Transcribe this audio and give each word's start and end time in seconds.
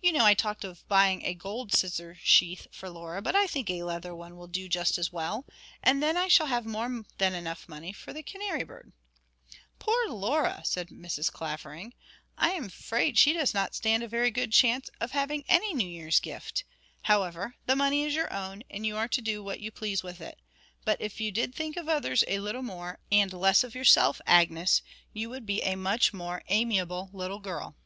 You 0.00 0.12
know 0.12 0.24
I 0.24 0.32
talked 0.32 0.64
of 0.64 0.88
buying 0.88 1.22
a 1.26 1.34
gold 1.34 1.74
scissor 1.74 2.16
sheath 2.22 2.68
for 2.70 2.88
Laura, 2.88 3.20
but 3.20 3.36
I 3.36 3.46
think 3.46 3.68
a 3.68 3.82
leather 3.82 4.14
one 4.14 4.34
will 4.38 4.46
do 4.46 4.66
just 4.66 4.96
as 4.96 5.12
well. 5.12 5.44
And 5.82 6.02
then 6.02 6.16
I 6.16 6.26
shall 6.26 6.46
have 6.46 6.64
more 6.64 6.86
than 7.18 7.32
money 7.32 7.36
enough 7.78 7.96
for 7.98 8.14
the 8.14 8.22
canary 8.22 8.64
bird.' 8.64 8.92
'Poor 9.78 10.08
Laura!' 10.08 10.62
said 10.64 10.88
Mrs. 10.88 11.30
Clavering. 11.30 11.92
'I 12.38 12.50
am 12.52 12.64
afraid 12.64 13.18
she 13.18 13.34
does 13.34 13.52
not 13.52 13.74
stand 13.74 14.02
a 14.02 14.08
very 14.08 14.30
good 14.30 14.52
chance 14.54 14.88
of 15.02 15.10
having 15.10 15.44
any 15.48 15.74
New 15.74 15.86
Year's 15.86 16.18
gift. 16.18 16.64
However, 17.02 17.56
the 17.66 17.76
money 17.76 18.04
is 18.04 18.14
your 18.14 18.32
own, 18.32 18.62
and 18.70 18.86
you 18.86 18.96
are 18.96 19.08
to 19.08 19.20
do 19.20 19.44
what 19.44 19.60
you 19.60 19.70
please 19.70 20.02
with 20.02 20.22
it. 20.22 20.38
But 20.86 20.98
if 20.98 21.20
you 21.20 21.30
did 21.30 21.54
think 21.54 21.76
of 21.76 21.90
others 21.90 22.24
a 22.26 22.38
little 22.38 22.62
more, 22.62 23.00
and 23.12 23.30
less 23.34 23.62
of 23.62 23.74
yourself, 23.74 24.18
Agnes, 24.26 24.80
you 25.12 25.28
would 25.28 25.44
be 25.44 25.60
a 25.60 25.74
much 25.76 26.14
more 26.14 26.42
amiable 26.48 27.10
little 27.12 27.38
girl.' 27.38 27.76